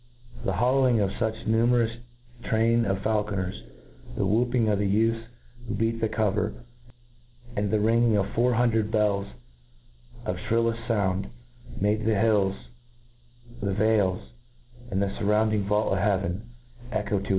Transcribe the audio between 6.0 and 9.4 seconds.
the cover, and the ringing of four hun dred bells